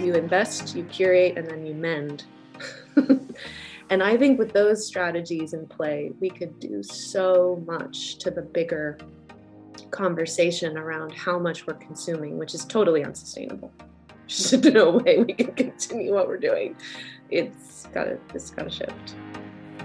[0.00, 2.24] you invest, you curate, and then you mend.
[3.90, 8.42] and I think with those strategies in play, we could do so much to the
[8.42, 8.98] bigger
[9.90, 13.72] conversation around how much we're consuming, which is totally unsustainable.
[14.28, 16.76] There's no way we can continue what we're doing.
[17.30, 19.14] It's gotta it's gotta shift.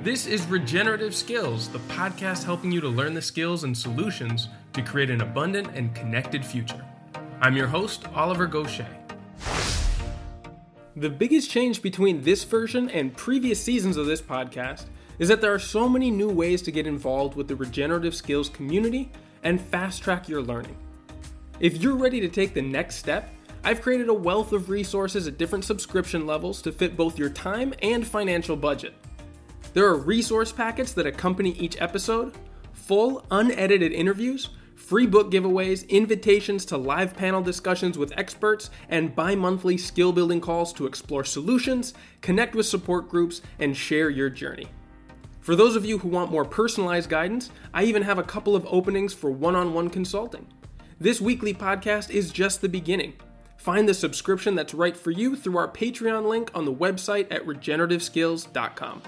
[0.03, 4.81] This is Regenerative Skills, the podcast helping you to learn the skills and solutions to
[4.81, 6.83] create an abundant and connected future.
[7.39, 9.00] I'm your host, Oliver Goshey.
[10.97, 14.87] The biggest change between this version and previous seasons of this podcast
[15.19, 18.49] is that there are so many new ways to get involved with the regenerative skills
[18.49, 19.09] community
[19.43, 20.75] and fast track your learning.
[21.61, 23.33] If you're ready to take the next step,
[23.63, 27.73] I've created a wealth of resources at different subscription levels to fit both your time
[27.81, 28.93] and financial budget.
[29.73, 32.33] There are resource packets that accompany each episode,
[32.73, 34.49] full, unedited interviews
[34.81, 40.41] free book giveaways, invitations to live panel discussions with experts, and bi monthly skill building
[40.41, 44.67] calls to explore solutions, connect with support groups, and share your journey.
[45.39, 48.67] For those of you who want more personalized guidance, I even have a couple of
[48.69, 50.47] openings for one on one consulting.
[50.99, 53.13] This weekly podcast is just the beginning.
[53.57, 57.45] Find the subscription that's right for you through our Patreon link on the website at
[57.45, 59.01] regenerativeskills.com.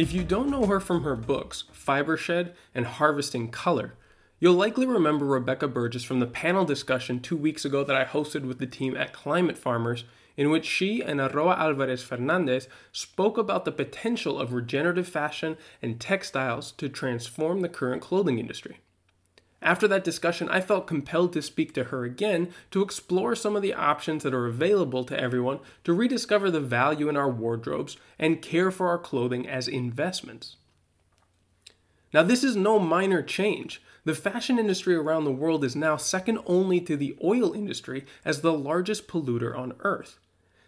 [0.00, 3.96] If you don't know her from her books, Fibershed and Harvesting Color,
[4.38, 8.46] you'll likely remember Rebecca Burgess from the panel discussion two weeks ago that I hosted
[8.46, 10.04] with the team at Climate Farmers,
[10.38, 16.00] in which she and Aroa Alvarez Fernandez spoke about the potential of regenerative fashion and
[16.00, 18.78] textiles to transform the current clothing industry.
[19.62, 23.62] After that discussion, I felt compelled to speak to her again to explore some of
[23.62, 28.40] the options that are available to everyone to rediscover the value in our wardrobes and
[28.40, 30.56] care for our clothing as investments.
[32.12, 33.82] Now, this is no minor change.
[34.04, 38.40] The fashion industry around the world is now second only to the oil industry as
[38.40, 40.18] the largest polluter on Earth.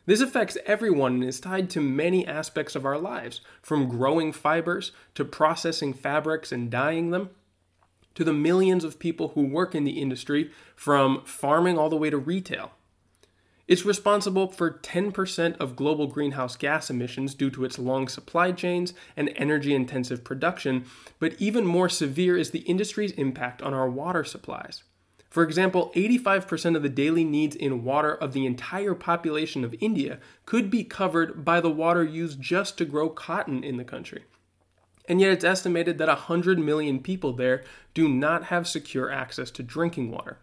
[0.04, 4.92] This affects everyone and is tied to many aspects of our lives, from growing fibers
[5.14, 7.30] to processing fabrics and dyeing them
[8.14, 12.10] to the millions of people who work in the industry, from farming all the way
[12.10, 12.72] to retail.
[13.68, 18.92] It's responsible for 10% of global greenhouse gas emissions due to its long supply chains
[19.16, 20.84] and energy intensive production,
[21.20, 24.82] but even more severe is the industry's impact on our water supplies.
[25.30, 30.18] For example, 85% of the daily needs in water of the entire population of India
[30.44, 34.24] could be covered by the water used just to grow cotton in the country
[35.08, 37.64] and yet it's estimated that 100 million people there
[37.94, 40.38] do not have secure access to drinking water.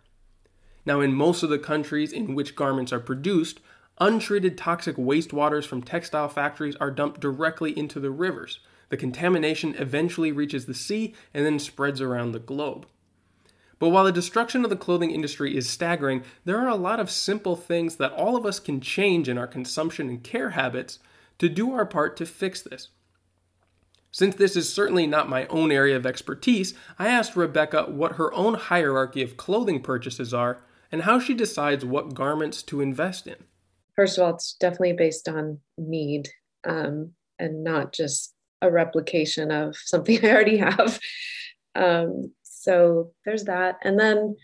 [0.86, 3.60] Now, in most of the countries in which garments are produced,
[4.00, 8.60] untreated toxic wastewaters from textile factories are dumped directly into the rivers.
[8.90, 12.88] The contamination eventually reaches the sea and then spreads around the globe.
[13.78, 17.10] But while the destruction of the clothing industry is staggering, there are a lot of
[17.10, 21.00] simple things that all of us can change in our consumption and care habits
[21.38, 22.90] to do our part to fix this.
[24.12, 28.34] Since this is certainly not my own area of expertise, I asked Rebecca what her
[28.34, 33.36] own hierarchy of clothing purchases are and how she decides what garments to invest in.
[33.96, 36.30] First of all, it's definitely based on need
[36.64, 41.00] um, and not just a replication of something I already have.
[41.76, 43.78] Um, so there's that.
[43.84, 44.36] And then,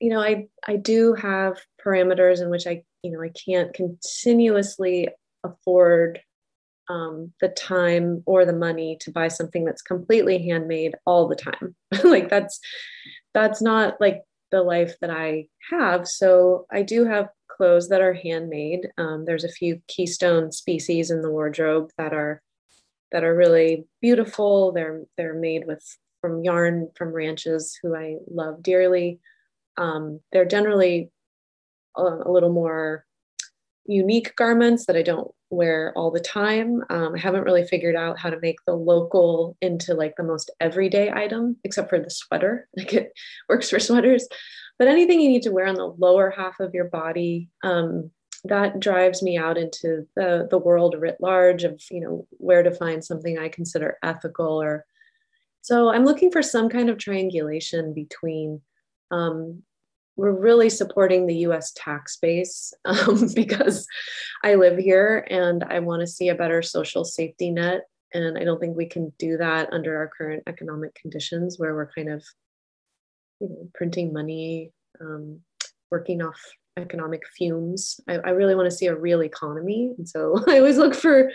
[0.00, 5.08] you know, I, I do have parameters in which I, you know, I can't continuously
[5.44, 6.20] afford
[6.92, 11.74] um, the time or the money to buy something that's completely handmade all the time.
[12.04, 12.60] like that's
[13.32, 16.06] that's not like the life that I have.
[16.06, 18.90] So I do have clothes that are handmade.
[18.98, 22.42] Um, there's a few keystone species in the wardrobe that are
[23.10, 24.72] that are really beautiful.
[24.72, 25.82] They're they're made with
[26.20, 29.18] from yarn from ranches who I love dearly.
[29.78, 31.10] Um, they're generally
[31.96, 33.06] a, a little more
[33.86, 36.82] unique garments that I don't wear all the time.
[36.90, 40.50] Um, I haven't really figured out how to make the local into like the most
[40.60, 42.68] everyday item, except for the sweater.
[42.76, 43.12] Like it
[43.48, 44.26] works for sweaters.
[44.78, 48.10] But anything you need to wear on the lower half of your body, um,
[48.44, 52.72] that drives me out into the the world writ large of you know where to
[52.72, 54.84] find something I consider ethical or
[55.60, 58.60] so I'm looking for some kind of triangulation between
[59.12, 59.62] um,
[60.16, 63.86] we're really supporting the US tax base um, because
[64.44, 67.82] I live here and I want to see a better social safety net.
[68.14, 71.90] And I don't think we can do that under our current economic conditions where we're
[71.92, 72.22] kind of
[73.40, 74.70] you know, printing money,
[75.00, 75.40] um,
[75.90, 76.38] working off
[76.76, 78.00] economic fumes.
[78.08, 79.92] I, I really want to see a real economy.
[79.96, 81.30] And so I always look for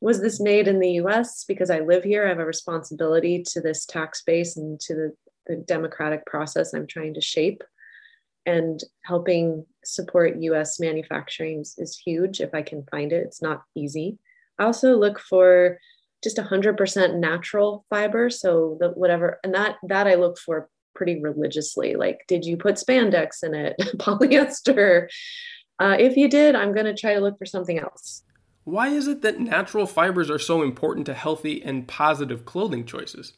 [0.00, 1.44] was this made in the US?
[1.44, 5.12] Because I live here, I have a responsibility to this tax base and to the,
[5.46, 7.62] the democratic process I'm trying to shape.
[8.46, 13.24] And helping support US manufacturing is huge if I can find it.
[13.24, 14.18] It's not easy.
[14.58, 15.78] I also look for
[16.22, 21.94] just 100% natural fiber so the whatever and that that I look for pretty religiously
[21.94, 25.08] like did you put spandex in it polyester
[25.78, 28.22] uh, if you did I'm going to try to look for something else
[28.64, 33.32] why is it that natural fibers are so important to healthy and positive clothing choices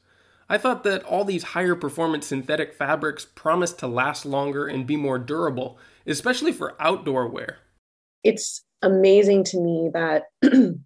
[0.52, 4.96] I thought that all these higher performance synthetic fabrics promised to last longer and be
[4.96, 7.60] more durable, especially for outdoor wear.
[8.22, 10.24] It's amazing to me that,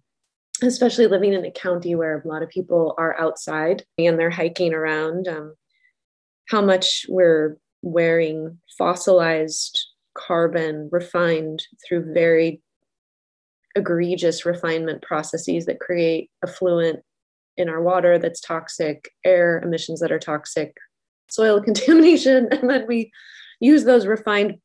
[0.63, 4.73] especially living in a county where a lot of people are outside and they're hiking
[4.73, 5.53] around, um,
[6.47, 9.85] how much we're wearing fossilized
[10.17, 12.61] carbon refined through very
[13.75, 17.01] egregious refinement processes that create effluent
[17.57, 20.77] in our water that's toxic, air emissions that are toxic,
[21.29, 23.11] soil contamination, and then we
[23.59, 24.59] use those refined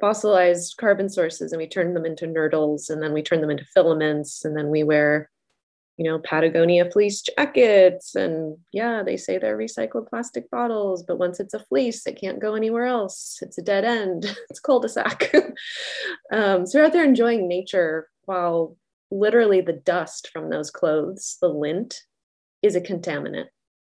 [0.00, 3.64] fossilized carbon sources and we turn them into nurdles and then we turn them into
[3.64, 5.30] filaments and then we wear
[5.96, 8.14] you know patagonia fleece jackets.
[8.14, 12.40] And yeah they say they're recycled plastic bottles but once it's a fleece it can't
[12.40, 13.38] go anywhere else.
[13.40, 14.36] It's a dead end.
[14.50, 15.32] It's cul-de-sac.
[16.32, 18.76] Um, so we're out there enjoying nature while
[19.14, 22.02] literally the dust from those clothes, the lint,
[22.62, 23.46] is a contaminant.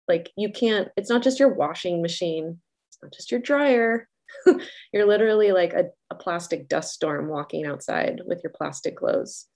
[0.06, 2.60] Like you can't, it's not just your washing machine,
[2.90, 4.08] it's not just your dryer.
[4.92, 9.46] You're literally like a, a plastic dust storm walking outside with your plastic clothes.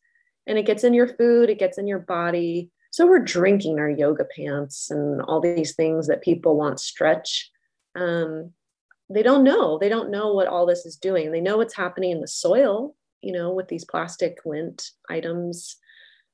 [0.47, 2.71] And it gets in your food, it gets in your body.
[2.91, 7.51] So we're drinking our yoga pants and all these things that people want stretch.
[7.95, 8.53] Um,
[9.11, 9.79] they don't know.
[9.79, 11.31] They don't know what all this is doing.
[11.31, 15.77] They know what's happening in the soil you know, with these plastic lint items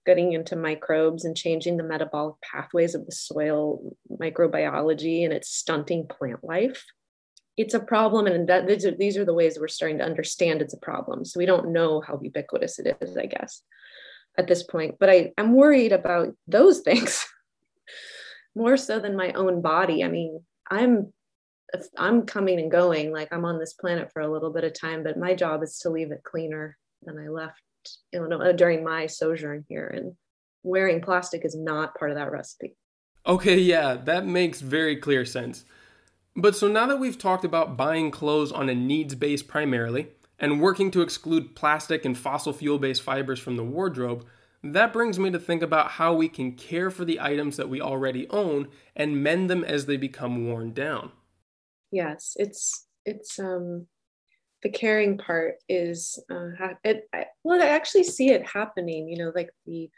[0.06, 6.06] getting into microbes and changing the metabolic pathways of the soil microbiology and it's stunting
[6.06, 6.84] plant life.
[7.56, 10.60] It's a problem and that these are, these are the ways we're starting to understand
[10.60, 11.25] it's a problem.
[11.25, 13.62] So we don't know how ubiquitous it is i guess
[14.37, 14.96] at this point.
[14.98, 17.26] But i i'm worried about those things
[18.54, 20.04] more so than my own body.
[20.04, 21.12] I mean i'm
[21.99, 25.02] I'm coming and going, like I'm on this planet for a little bit of time,
[25.02, 27.61] but my job is to leave it cleaner than I left,
[28.56, 29.88] during my sojourn here.
[29.88, 30.12] And
[30.62, 32.76] wearing plastic is not part of that recipe.
[33.26, 35.64] Okay, yeah, that makes very clear sense.
[36.37, 40.08] But so now that we've talked about buying clothes on a needs base primarily,
[40.38, 44.26] and working to exclude plastic and fossil fuel based fibers from the wardrobe,
[44.62, 47.81] that brings me to think about how we can care for the items that we
[47.81, 51.12] already own and mend them as they become worn down
[51.94, 53.87] yes it's it's um
[54.62, 59.32] the caring part is uh it I, well i actually see it happening you know
[59.35, 59.91] like the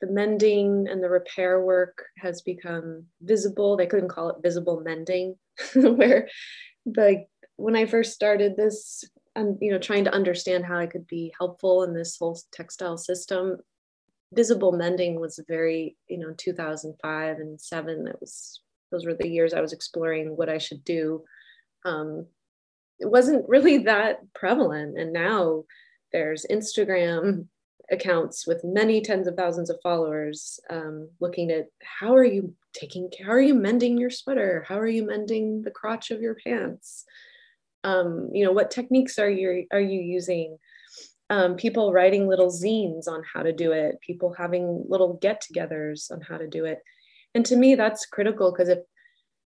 [0.00, 3.76] the mending and the repair work has become visible.
[3.76, 5.36] They couldn't call it visible mending
[5.74, 6.26] where
[6.96, 9.04] like when i first started this
[9.36, 12.96] and you know trying to understand how i could be helpful in this whole textile
[12.96, 13.58] system
[14.32, 19.54] visible mending was very you know 2005 and 7 it was those were the years
[19.54, 21.24] I was exploring what I should do.
[21.84, 22.26] Um,
[22.98, 24.98] it wasn't really that prevalent.
[24.98, 25.64] And now
[26.12, 27.46] there's Instagram
[27.90, 33.10] accounts with many tens of thousands of followers um, looking at how are you taking
[33.24, 37.04] how are you mending your sweater how are you mending the crotch of your pants
[37.82, 40.56] um, you know what techniques are you are you using
[41.30, 46.20] um, people writing little zines on how to do it people having little get-togethers on
[46.20, 46.78] how to do it
[47.34, 48.78] and to me that's critical because if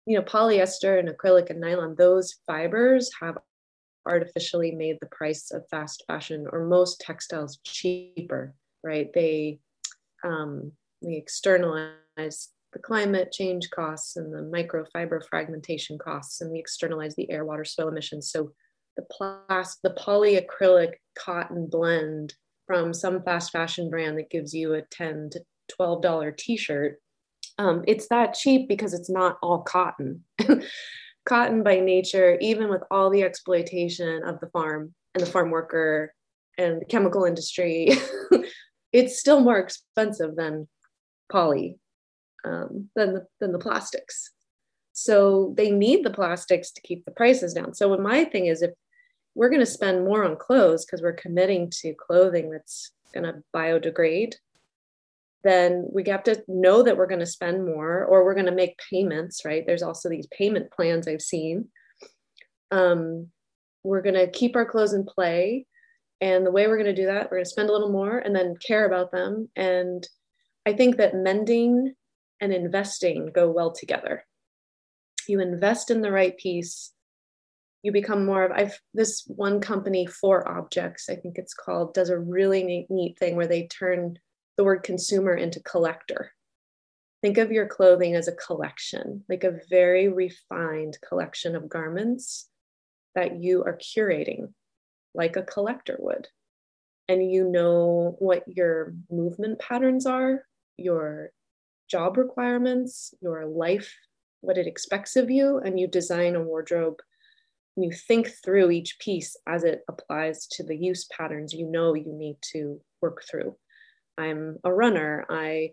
[0.06, 3.38] you know polyester and acrylic and nylon those fibers have
[4.08, 9.12] artificially made the price of fast fashion or most textiles cheaper right?
[9.14, 9.60] They
[10.24, 17.16] um, we externalize the climate change costs and the microfiber fragmentation costs and we externalize
[17.16, 18.32] the air water soil emissions.
[18.32, 18.52] So
[18.98, 22.36] the plastic the polyacrylic cotton blend
[22.68, 25.42] from some fast fashion brand that gives you a 10 to
[25.76, 27.02] 12 dollar t-shirt
[27.58, 30.24] um, it's that cheap because it's not all cotton.
[31.26, 36.14] cotton by nature, even with all the exploitation of the farm and the farm worker
[36.58, 37.92] and the chemical industry,
[38.94, 40.68] it's still more expensive than
[41.32, 41.78] poly,
[42.46, 44.32] um, than, the, than the plastics.
[44.94, 47.74] So they need the plastics to keep the prices down.
[47.74, 48.72] So my thing is if
[49.36, 53.42] we're going to spend more on clothes because we're committing to clothing that's going to
[53.56, 54.34] biodegrade
[55.44, 58.52] then we have to know that we're going to spend more or we're going to
[58.52, 59.64] make payments, right?
[59.66, 61.70] There's also these payment plans I've seen.
[62.72, 63.28] Um,
[63.84, 65.66] we're going to keep our clothes in play.
[66.20, 68.20] And the way we're going to do that, we're going to spend a little more
[68.20, 69.50] and then care about them.
[69.56, 70.08] And
[70.68, 71.96] I think that mending
[72.40, 74.26] and investing go well together.
[75.28, 76.94] You invest in the right piece,
[77.84, 82.10] you become more of I've this one company for objects, I think it's called, does
[82.10, 84.20] a really neat, neat thing where they turn
[84.58, 86.32] the word consumer into collector.
[87.22, 92.50] Think of your clothing as a collection, like a very refined collection of garments
[93.16, 94.54] that you are curating,
[95.14, 96.28] like a collector would.
[97.08, 100.46] And you know what your movement patterns are,
[100.78, 101.32] your
[101.90, 103.94] job requirements, your life,
[104.40, 107.02] what it expects of you, and you design a wardrobe.
[107.76, 111.94] And You think through each piece as it applies to the use patterns you know
[111.94, 113.56] you need to work through.
[114.18, 115.26] I'm a runner.
[115.30, 115.72] I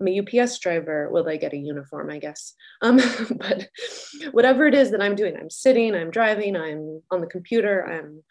[0.00, 1.10] I'm a UPS driver.
[1.10, 2.10] Will they get a uniform?
[2.10, 2.54] I guess.
[2.82, 2.96] Um,
[3.30, 3.68] but
[4.30, 8.22] whatever it is that I'm doing, I'm sitting, I'm driving, I'm on the computer, I'm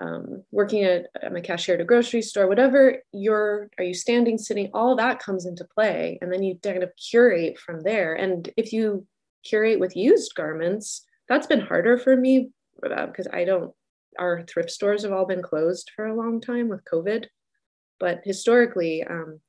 [0.00, 2.48] um, working at I'm a cashier at a grocery store.
[2.48, 4.70] Whatever you're, are you standing, sitting?
[4.72, 8.14] All that comes into play, and then you kind of curate from there.
[8.14, 9.06] And if you
[9.44, 13.72] curate with used garments, that's been harder for me because I don't.
[14.18, 17.26] Our thrift stores have all been closed for a long time with COVID,
[17.98, 19.04] but historically.
[19.04, 19.40] Um,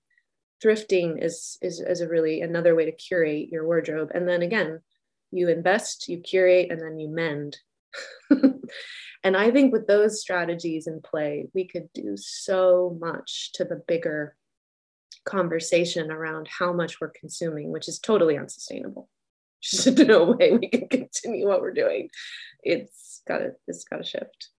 [0.63, 4.11] thrifting is, is is a really another way to curate your wardrobe.
[4.13, 4.81] And then again
[5.31, 7.57] you invest you curate and then you mend.
[9.21, 13.83] And i think with those strategies in play we could do so much to the
[13.87, 14.35] bigger
[15.25, 19.09] conversation around how much we're consuming which is totally unsustainable.
[19.83, 22.09] There's no way we can continue what we're doing.
[22.63, 24.49] It's got to it's got to shift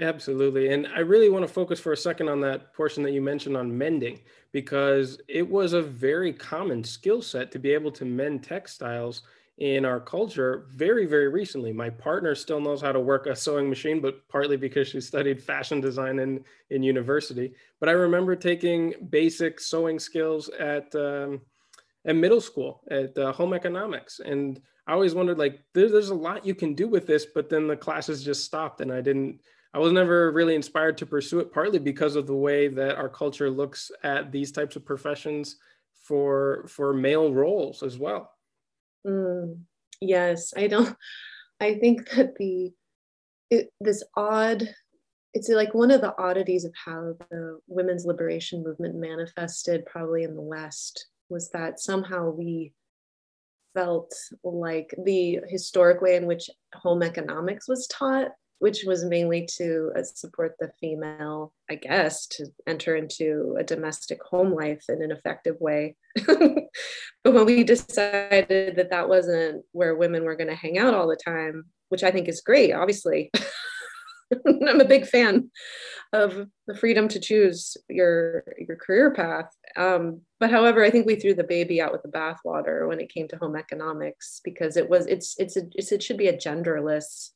[0.00, 0.72] Absolutely.
[0.72, 3.56] And I really want to focus for a second on that portion that you mentioned
[3.56, 4.20] on mending,
[4.50, 9.22] because it was a very common skill set to be able to mend textiles
[9.58, 11.74] in our culture very, very recently.
[11.74, 15.42] My partner still knows how to work a sewing machine, but partly because she studied
[15.42, 17.52] fashion design in, in university.
[17.78, 21.42] But I remember taking basic sewing skills at, um,
[22.06, 24.20] at middle school at uh, home economics.
[24.20, 27.50] And I always wondered, like, there, there's a lot you can do with this, but
[27.50, 29.38] then the classes just stopped and I didn't
[29.74, 33.08] I was never really inspired to pursue it, partly because of the way that our
[33.08, 35.56] culture looks at these types of professions
[36.02, 38.30] for for male roles as well.
[39.06, 39.60] Mm,
[40.00, 40.94] yes, I don't.
[41.60, 42.72] I think that the
[43.50, 44.68] it, this odd
[45.34, 50.34] it's like one of the oddities of how the women's liberation movement manifested probably in
[50.34, 52.74] the west was that somehow we
[53.74, 54.12] felt
[54.44, 58.28] like the historic way in which home economics was taught
[58.62, 64.22] which was mainly to uh, support the female, I guess, to enter into a domestic
[64.22, 65.96] home life in an effective way.
[66.26, 71.08] but when we decided that that wasn't where women were going to hang out all
[71.08, 73.32] the time, which I think is great, obviously.
[74.46, 75.50] I'm a big fan
[76.12, 79.50] of the freedom to choose your your career path.
[79.76, 83.12] Um, but however, I think we threw the baby out with the bathwater when it
[83.12, 86.36] came to home economics because it was it's it's, a, it's it should be a
[86.36, 87.30] genderless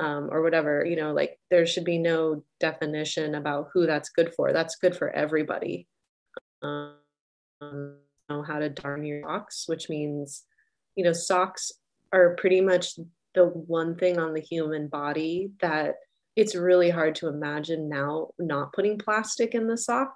[0.00, 4.32] um, or whatever you know like there should be no definition about who that's good
[4.34, 4.52] for.
[4.52, 5.86] That's good for everybody.
[6.62, 6.94] Um,
[7.60, 10.44] know how to darn your socks which means
[10.94, 11.72] you know socks
[12.12, 12.98] are pretty much
[13.34, 15.96] the one thing on the human body that
[16.36, 20.14] it's really hard to imagine now not putting plastic in the sock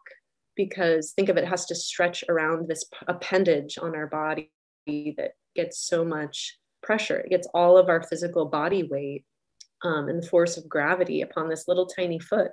[0.57, 4.50] because think of it, it has to stretch around this appendage on our body
[4.87, 7.21] that gets so much pressure.
[7.21, 9.25] It gets all of our physical body weight
[9.85, 12.50] um, and the force of gravity upon this little tiny foot.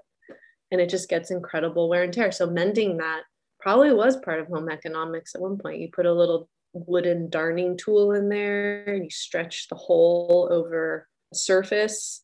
[0.69, 2.31] And it just gets incredible wear and tear.
[2.31, 3.21] So mending that
[3.59, 5.79] probably was part of home economics at one point.
[5.79, 11.07] You put a little wooden darning tool in there and you stretch the hole over
[11.33, 12.23] a surface.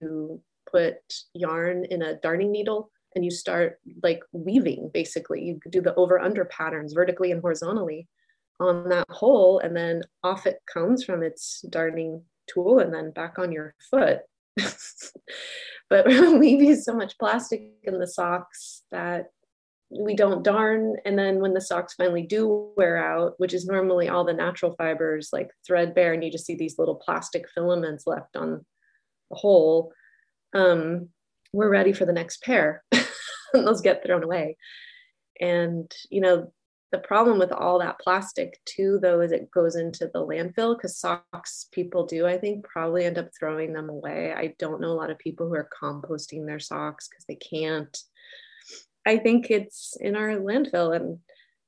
[0.00, 0.96] You put
[1.34, 5.42] yarn in a darning needle and you start like weaving basically.
[5.44, 8.08] You do the over under patterns vertically and horizontally
[8.58, 13.38] on that hole, and then off it comes from its darning tool and then back
[13.38, 14.20] on your foot.
[15.90, 16.06] but
[16.38, 19.26] we use so much plastic in the socks that
[19.90, 20.96] we don't darn.
[21.04, 24.74] And then when the socks finally do wear out, which is normally all the natural
[24.76, 28.64] fibers like threadbare, and you just see these little plastic filaments left on
[29.30, 29.92] the hole,
[30.54, 31.08] um,
[31.52, 32.82] we're ready for the next pair.
[33.52, 34.56] those get thrown away.
[35.40, 36.52] And, you know,
[36.92, 40.98] the problem with all that plastic too though is it goes into the landfill because
[40.98, 44.32] socks people do i think probably end up throwing them away.
[44.32, 47.96] I don't know a lot of people who are composting their socks because they can't.
[49.06, 51.18] I think it's in our landfill and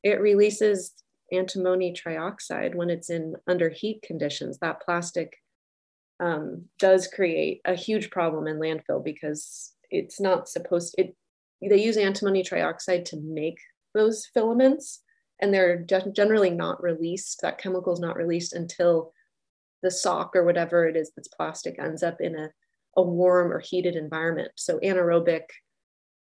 [0.02, 0.92] it releases
[1.32, 4.58] antimony trioxide when it's in under heat conditions.
[4.58, 5.36] That plastic
[6.20, 11.14] um, does create a huge problem in landfill because it's not supposed it
[11.60, 13.58] they use antimony trioxide to make
[13.94, 15.00] those filaments
[15.40, 19.12] and they're generally not released that chemical is not released until
[19.82, 22.50] the sock or whatever it is that's plastic ends up in a,
[22.96, 24.50] a warm or heated environment.
[24.56, 25.42] So anaerobic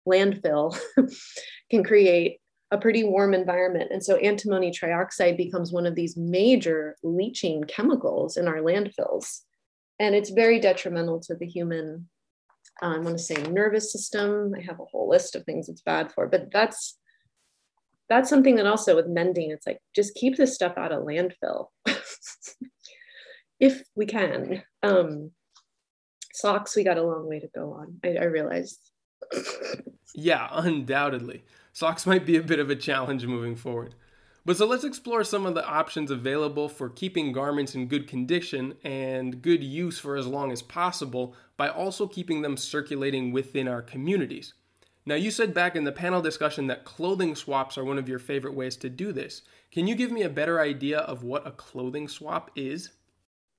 [0.08, 0.77] landfill
[1.72, 2.39] can create
[2.72, 3.91] a pretty warm environment.
[3.91, 9.41] And so antimony trioxide becomes one of these major leaching chemicals in our landfills.
[10.00, 12.10] And it's very detrimental to the human,
[12.82, 14.53] uh, I want to say nervous system.
[14.58, 16.98] I have a whole list of things it's bad for, but that's
[18.10, 21.67] that's something that also with mending, it's like just keep this stuff out of landfill
[23.60, 24.63] if we can.
[24.81, 25.31] Um,
[26.33, 28.00] socks, we got a long way to go on.
[28.03, 28.79] I, I realized.
[30.15, 31.43] yeah, undoubtedly.
[31.72, 33.95] Socks might be a bit of a challenge moving forward.
[34.45, 38.74] But so let's explore some of the options available for keeping garments in good condition
[38.83, 43.81] and good use for as long as possible by also keeping them circulating within our
[43.81, 44.53] communities.
[45.05, 48.19] Now, you said back in the panel discussion that clothing swaps are one of your
[48.19, 49.41] favorite ways to do this.
[49.72, 52.91] Can you give me a better idea of what a clothing swap is?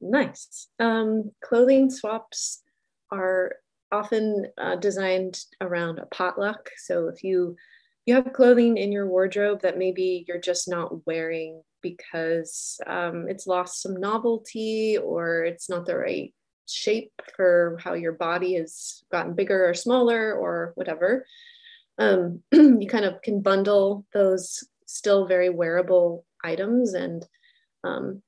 [0.01, 0.69] Nice.
[0.79, 2.63] Um, clothing swaps
[3.11, 3.57] are
[3.93, 6.71] often uh, designed around a potluck.
[6.79, 7.57] So if you
[8.07, 13.47] you have clothing in your wardrobe that maybe you're just not wearing because um, it's
[13.47, 16.35] lost some novelty or it's not the right
[16.67, 21.27] shape for how your body has gotten bigger or smaller or whatever.
[21.99, 27.27] Um, you kind of can bundle those still very wearable items and
[27.85, 28.23] um,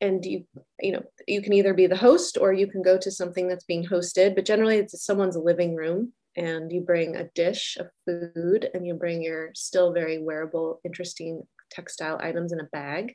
[0.00, 0.44] and you
[0.80, 3.64] you know you can either be the host or you can go to something that's
[3.64, 8.68] being hosted but generally it's someone's living room and you bring a dish of food
[8.74, 13.14] and you bring your still very wearable interesting textile items in a bag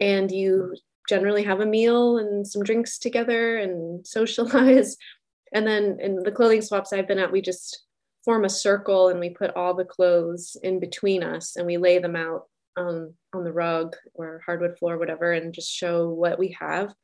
[0.00, 0.74] and you
[1.08, 4.96] generally have a meal and some drinks together and socialize
[5.54, 7.84] and then in the clothing swaps i've been at we just
[8.24, 11.98] form a circle and we put all the clothes in between us and we lay
[11.98, 12.42] them out
[12.78, 16.94] um, on the rug or hardwood floor, whatever, and just show what we have.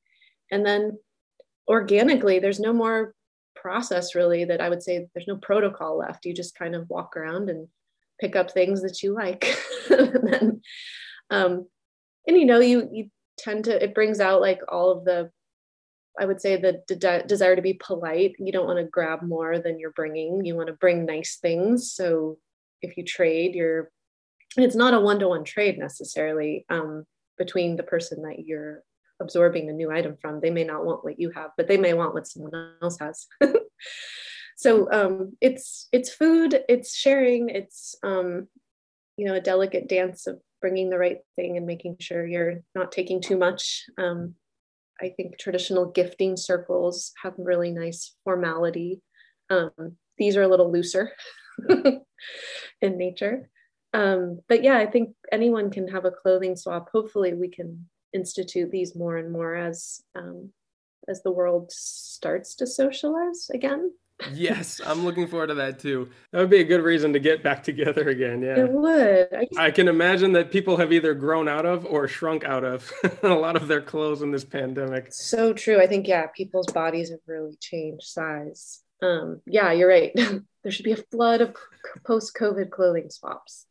[0.51, 0.99] And then
[1.69, 3.15] organically, there's no more
[3.57, 6.27] process really that I would say there's no protocol left.
[6.27, 7.69] You just kind of walk around and
[8.21, 9.57] pick up things that you like.
[9.91, 10.61] and then,
[11.31, 11.67] um,
[12.27, 15.31] and you know, you, you tend to, it brings out like all of the,
[16.19, 18.37] I would say the de- desire to be polite.
[18.39, 20.45] You don't want to grab more than you're bringing.
[20.45, 21.93] You want to bring nice things.
[21.93, 22.39] So
[22.83, 23.91] if you trade, you're
[24.57, 27.05] it's not a one-to-one trade necessarily um,
[27.39, 28.83] between the person that you're
[29.21, 31.95] absorbing a new item from they may not want what you have but they may
[31.95, 33.27] want what someone else has
[34.57, 38.49] so um, it's it's food it's sharing it's um,
[39.17, 42.91] you know a delicate dance of bringing the right thing and making sure you're not
[42.91, 44.35] taking too much um,
[45.01, 49.03] i think traditional gifting circles have really nice formality
[49.51, 49.71] um,
[50.17, 51.13] these are a little looser
[51.69, 53.51] in nature
[53.95, 56.89] um, but yeah, I think anyone can have a clothing swap.
[56.93, 60.51] Hopefully, we can institute these more and more as um,
[61.09, 63.93] as the world starts to socialize again.
[64.33, 66.09] Yes, I'm looking forward to that too.
[66.33, 68.43] That would be a good reason to get back together again.
[68.43, 69.29] Yeah, it would.
[69.33, 72.91] I, I can imagine that people have either grown out of or shrunk out of
[73.23, 75.13] a lot of their clothes in this pandemic.
[75.13, 75.81] So true.
[75.81, 78.81] I think yeah, people's bodies have really changed size.
[79.03, 80.13] Um, yeah, you're right.
[80.63, 81.55] there should be a flood of
[82.07, 83.67] post COVID clothing swaps.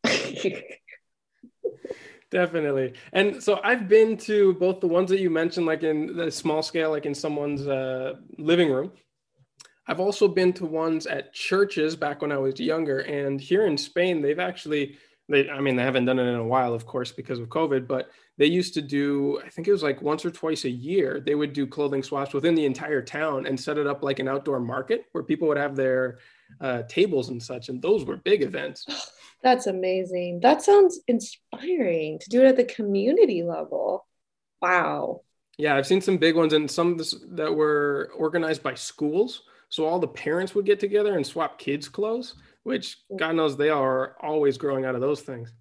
[2.34, 2.94] Definitely.
[3.12, 6.64] And so I've been to both the ones that you mentioned, like in the small
[6.64, 8.92] scale, like in someone's uh, living room.
[9.88, 13.00] I've also been to ones at churches back when I was younger.
[13.00, 16.44] And here in Spain, they've actually, they, I mean, they haven't done it in a
[16.44, 19.84] while, of course, because of COVID, but they used to do, I think it was
[19.84, 23.46] like once or twice a year, they would do clothing swaps within the entire town
[23.46, 26.20] and set it up like an outdoor market where people would have their
[26.62, 27.70] uh, tables and such.
[27.70, 28.86] And those were big events.
[29.44, 30.40] That's amazing.
[30.40, 34.08] That sounds inspiring to do it at the community level.
[34.62, 35.22] Wow.
[35.58, 36.98] Yeah, I've seen some big ones and some
[37.32, 39.44] that were organized by schools.
[39.74, 43.72] So all the parents would get together and swap kids' clothes, which God knows they
[43.72, 45.52] are always growing out of those things.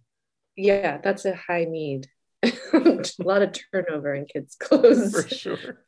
[0.54, 2.08] Yeah, that's a high need.
[2.42, 5.12] a lot of turnover in kids' clothes.
[5.12, 5.86] For sure.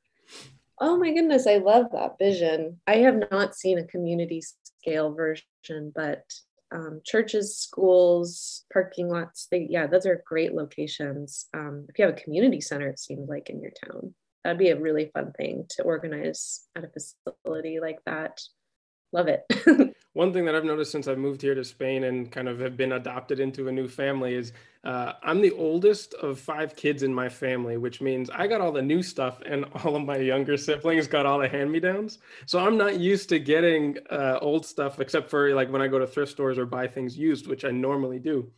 [0.80, 2.80] Oh my goodness, I love that vision.
[2.86, 4.40] I have not seen a community
[4.80, 6.24] scale version, but
[6.72, 11.48] um, churches, schools, parking lots, they, yeah, those are great locations.
[11.52, 14.68] Um, if you have a community center, it seems like in your town, that'd be
[14.68, 18.40] a really fun thing to organize at a facility like that.
[19.12, 19.44] Love it.
[20.12, 22.76] One thing that I've noticed since I moved here to Spain and kind of have
[22.76, 24.52] been adopted into a new family is
[24.84, 28.70] uh, I'm the oldest of five kids in my family, which means I got all
[28.70, 32.18] the new stuff and all of my younger siblings got all the hand me downs.
[32.46, 35.98] So I'm not used to getting uh, old stuff except for like when I go
[35.98, 38.50] to thrift stores or buy things used, which I normally do.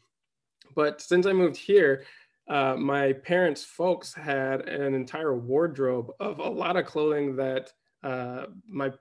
[0.74, 2.04] But since I moved here,
[2.48, 8.46] uh, my parents' folks had an entire wardrobe of a lot of clothing that uh,
[8.68, 8.92] my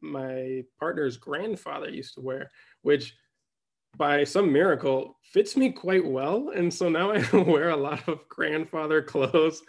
[0.00, 2.50] my partner's grandfather used to wear,
[2.82, 3.14] which
[3.96, 6.50] by some miracle fits me quite well.
[6.54, 9.62] And so now i wear a lot of grandfather clothes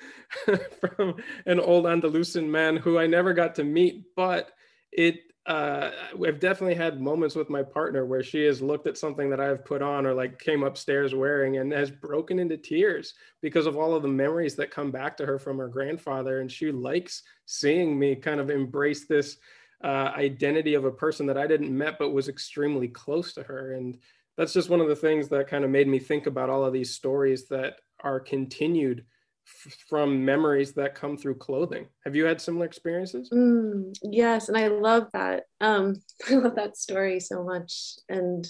[0.80, 4.52] from an old andalusian man who i never got to meet but
[4.92, 5.92] it uh,
[6.26, 9.64] I've definitely had moments with my partner where she has looked at something that I've
[9.64, 13.94] put on or like came upstairs wearing and has broken into tears because of all
[13.94, 16.40] of the memories that come back to her from her grandfather.
[16.42, 19.38] And she likes seeing me kind of embrace this
[19.84, 23.74] uh, identity of a person that I didn't met but was extremely close to her.
[23.74, 24.00] And
[24.38, 26.74] that's just one of the things that kind of made me think about all of
[26.74, 29.06] these stories that are continued
[29.46, 31.88] from memories that come through clothing.
[32.04, 33.30] Have you had similar experiences?
[33.30, 35.44] Mm, yes, and I love that.
[35.62, 37.96] Um, I love that story so much.
[38.10, 38.46] And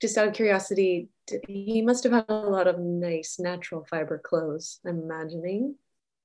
[0.00, 1.08] just out of curiosity,
[1.48, 4.80] he must have had a lot of nice natural fiber clothes.
[4.86, 5.76] I'm imagining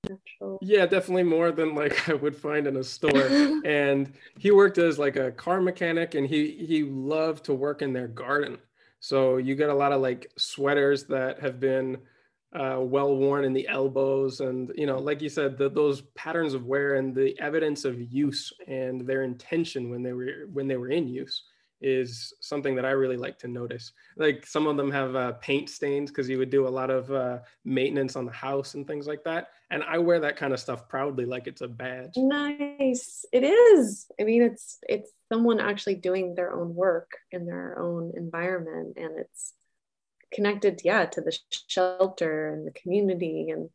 [0.08, 0.60] natural.
[0.62, 3.12] Yeah, definitely more than like I would find in a store.
[3.66, 7.94] and he worked as like a car mechanic and he he loved to work in
[7.94, 8.58] their garden.
[9.00, 11.98] So you get a lot of like sweaters that have been
[12.54, 16.54] uh, well worn in the elbows and you know like you said the, those patterns
[16.54, 20.76] of wear and the evidence of use and their intention when they were when they
[20.76, 21.44] were in use
[21.82, 23.92] is something that I really like to notice.
[24.16, 27.12] Like some of them have uh, paint stains because you would do a lot of
[27.12, 29.50] uh, maintenance on the house and things like that.
[29.72, 32.14] And I wear that kind of stuff proudly, like it's a badge.
[32.18, 34.08] Nice, it is.
[34.20, 39.18] I mean, it's it's someone actually doing their own work in their own environment, and
[39.18, 39.54] it's
[40.34, 43.50] connected, yeah, to the shelter and the community.
[43.50, 43.70] And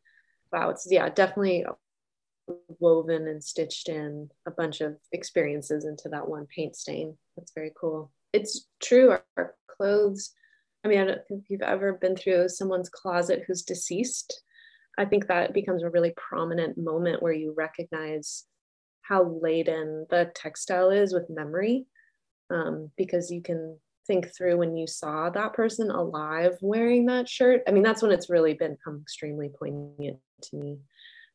[0.51, 1.65] wow, it's yeah, definitely
[2.79, 7.17] woven and stitched in a bunch of experiences into that one paint stain.
[7.35, 8.11] That's very cool.
[8.33, 9.11] It's true.
[9.11, 10.33] Our, our clothes.
[10.83, 14.41] I mean, I don't think you've ever been through someone's closet who's deceased.
[14.97, 18.45] I think that becomes a really prominent moment where you recognize
[19.01, 21.85] how laden the textile is with memory,
[22.49, 27.61] um, because you can think through when you saw that person alive wearing that shirt.
[27.67, 30.77] I mean, that's when it's really become extremely poignant to me.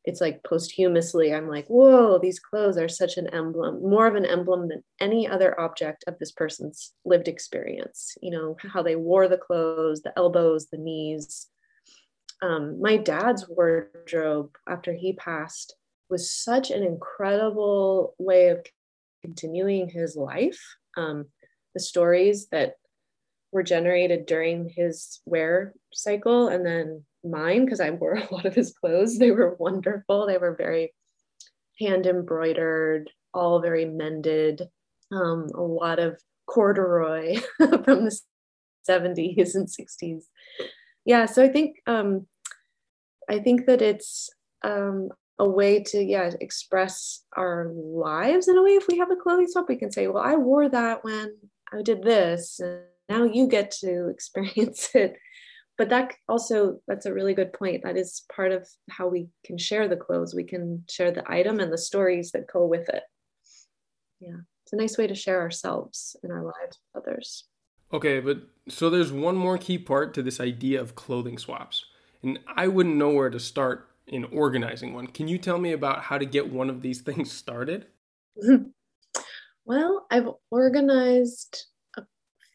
[0.05, 4.25] It's like posthumously i'm like whoa these clothes are such an emblem more of an
[4.25, 8.17] emblem than any other object of this person's lived experience.
[8.21, 11.47] You know how they wore the clothes the elbows the knees.
[12.41, 15.75] Um, my dad's wardrobe after he passed
[16.09, 18.65] was such an incredible way of
[19.23, 20.61] continuing his life.
[20.97, 21.27] Um,
[21.73, 22.75] the stories that
[23.51, 28.55] were generated during his wear cycle and then mine because I wore a lot of
[28.55, 29.17] his clothes.
[29.17, 30.27] They were wonderful.
[30.27, 30.93] They were very
[31.79, 34.69] hand embroidered, all very mended,
[35.11, 38.19] um, a lot of corduroy from the
[38.87, 40.23] 70s and 60s.
[41.05, 42.27] Yeah, so I think um,
[43.29, 44.29] I think that it's
[44.63, 45.09] um,
[45.39, 48.71] a way to yeah express our lives in a way.
[48.71, 51.35] If we have a clothing swap, we can say, "Well, I wore that when
[51.73, 55.15] I did this, and now you get to experience it.
[55.77, 57.83] But that also that's a really good point.
[57.83, 60.35] That is part of how we can share the clothes.
[60.35, 63.03] We can share the item and the stories that go with it.
[64.19, 67.45] Yeah it's a nice way to share ourselves and our lives with others.
[67.91, 71.85] Okay but so there's one more key part to this idea of clothing swaps
[72.21, 75.07] and i wouldn't know where to start in organizing one.
[75.07, 77.87] Can you tell me about how to get one of these things started
[79.65, 81.65] well i've organized
[81.97, 82.03] a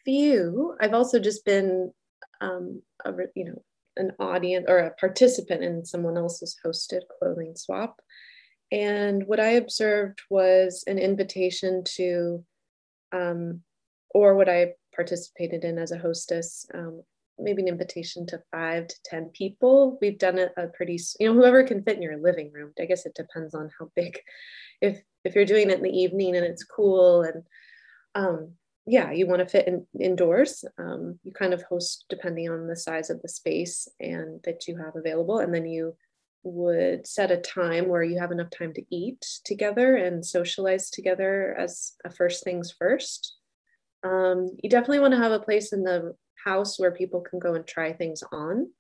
[0.04, 0.74] few.
[0.80, 1.92] I've also just been
[2.40, 3.62] um, a, you know
[3.96, 8.00] an audience or a participant in someone else's hosted clothing swap.
[8.70, 12.44] And what i observed was an invitation to
[13.12, 13.62] um,
[14.10, 17.02] or what i participated in as a hostess um,
[17.38, 19.98] maybe an invitation to five to ten people.
[20.00, 22.72] We've done a, a pretty you know whoever can fit in your living room.
[22.80, 24.18] I guess it depends on how big
[24.80, 27.44] if if you're doing it in the evening and it's cool and
[28.14, 28.54] um,
[28.86, 30.64] yeah, you want to fit in, indoors.
[30.78, 34.78] Um, you kind of host depending on the size of the space and that you
[34.78, 35.94] have available, and then you
[36.42, 41.54] would set a time where you have enough time to eat together and socialize together
[41.58, 43.36] as a first things first.
[44.04, 47.54] Um, you definitely want to have a place in the house where people can go
[47.54, 48.70] and try things on.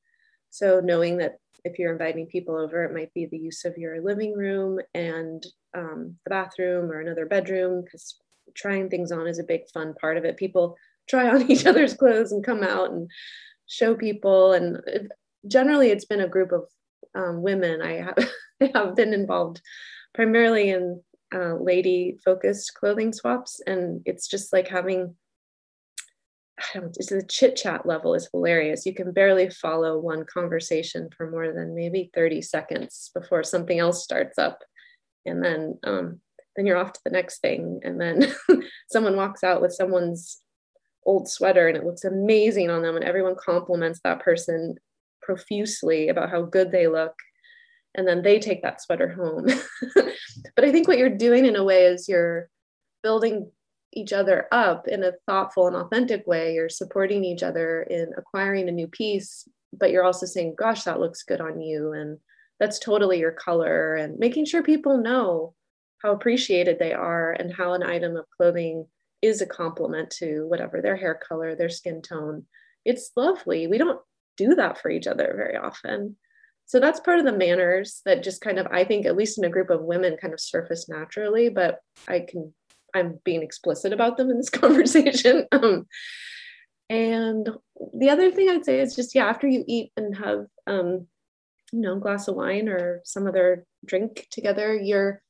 [0.50, 4.00] So knowing that if you're inviting people over, it might be the use of your
[4.02, 5.44] living room and
[5.76, 8.16] um, the bathroom or another bedroom because
[8.54, 10.36] trying things on is a big fun part of it.
[10.36, 10.76] People
[11.08, 13.10] try on each other's clothes and come out and
[13.66, 14.52] show people.
[14.52, 14.80] And
[15.46, 16.64] generally, it's been a group of
[17.14, 17.82] um, women.
[17.82, 18.18] I have,
[18.60, 19.60] I have been involved
[20.14, 21.02] primarily in
[21.34, 23.60] uh, lady focused clothing swaps.
[23.66, 25.14] And it's just like having
[26.74, 28.86] it's the chit chat level is hilarious.
[28.86, 34.02] You can barely follow one conversation for more than maybe 30 seconds before something else
[34.02, 34.62] starts up.
[35.26, 36.20] And then, um,
[36.56, 37.80] then you're off to the next thing.
[37.82, 38.32] And then
[38.90, 40.40] someone walks out with someone's
[41.04, 42.96] old sweater and it looks amazing on them.
[42.96, 44.76] And everyone compliments that person
[45.22, 47.14] profusely about how good they look.
[47.94, 49.46] And then they take that sweater home.
[50.56, 52.48] but I think what you're doing in a way is you're
[53.02, 53.50] building
[53.98, 56.54] each other up in a thoughtful and authentic way.
[56.54, 61.00] You're supporting each other in acquiring a new piece, but you're also saying, gosh, that
[61.00, 61.92] looks good on you.
[61.92, 62.18] And
[62.60, 63.96] that's totally your color.
[63.96, 65.54] And making sure people know
[66.02, 68.86] how appreciated they are and how an item of clothing
[69.20, 72.46] is a compliment to whatever their hair color, their skin tone.
[72.84, 73.66] It's lovely.
[73.66, 74.00] We don't
[74.36, 76.16] do that for each other very often.
[76.66, 79.44] So that's part of the manners that just kind of, I think, at least in
[79.44, 82.54] a group of women, kind of surface naturally, but I can
[82.94, 85.46] I'm being explicit about them in this conversation.
[85.52, 85.86] Um,
[86.90, 87.48] and
[87.94, 91.06] the other thing I'd say is just yeah, after you eat and have um,
[91.72, 95.22] you know, a glass of wine or some other drink together, you're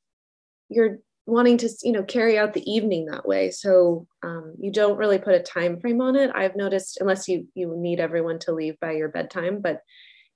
[0.69, 3.51] you're wanting to you know carry out the evening that way.
[3.51, 6.31] So um, you don't really put a time frame on it.
[6.33, 9.81] I've noticed unless you you need everyone to leave by your bedtime, but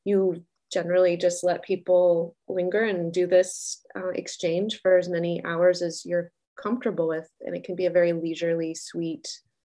[0.03, 5.81] you generally just let people linger and do this uh, exchange for as many hours
[5.81, 9.27] as you're comfortable with and it can be a very leisurely sweet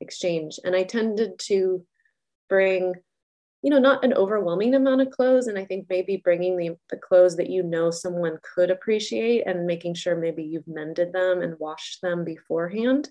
[0.02, 0.60] exchange.
[0.64, 1.86] And i tended to
[2.50, 2.94] bring
[3.64, 6.96] you know not an overwhelming amount of clothes and i think maybe bringing the, the
[6.96, 11.60] clothes that you know someone could appreciate and making sure maybe you've mended them and
[11.60, 13.10] washed them beforehand.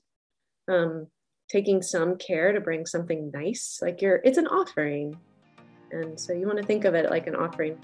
[0.68, 1.08] Um,
[1.48, 5.16] taking some care to bring something nice like you're it's an offering.
[5.92, 7.78] And so you want to think of it like an offering.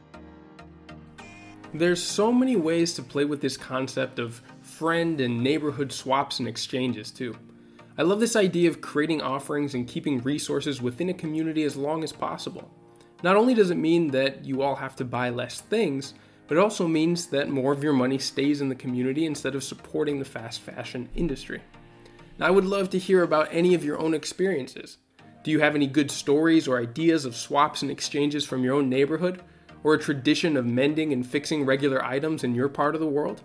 [1.73, 4.42] There's so many ways to play with this concept of
[4.83, 7.37] friend and neighborhood swaps and exchanges, too.
[7.97, 12.03] I love this idea of creating offerings and keeping resources within a community as long
[12.03, 12.68] as possible.
[13.23, 16.14] Not only does it mean that you all have to buy less things,
[16.49, 19.62] but it also means that more of your money stays in the community instead of
[19.62, 21.62] supporting the fast fashion industry.
[22.40, 24.99] Now, I would love to hear about any of your own experiences.
[25.45, 28.88] Do you have any good stories or ideas of swaps and exchanges from your own
[28.88, 29.45] neighborhood,
[29.85, 33.42] or a tradition of mending and fixing regular items in your part of the world?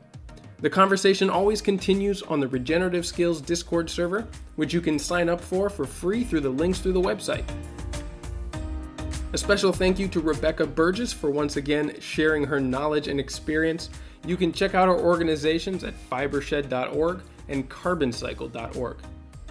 [0.60, 5.40] The conversation always continues on the Regenerative Skills Discord server, which you can sign up
[5.40, 7.46] for for free through the links through the website.
[9.34, 13.92] A special thank you to Rebecca Burgess for once again sharing her knowledge and experience.
[14.26, 18.98] You can check out our organizations at fibershed.org and carboncycle.org.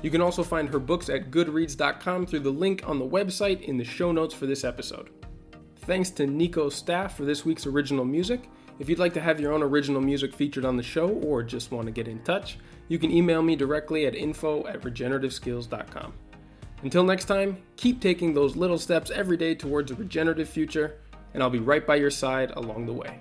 [0.03, 3.77] You can also find her books at goodreads.com through the link on the website in
[3.77, 5.11] the show notes for this episode.
[5.81, 9.53] Thanks to Nico staff for this week's original music, if you'd like to have your
[9.53, 12.59] own original music featured on the show or just want to get in touch,
[12.89, 16.13] you can email me directly at info at regenerativeskills.com.
[16.83, 20.99] Until next time, keep taking those little steps every day towards a regenerative future,
[21.33, 23.19] and I'll be right by your side along the way.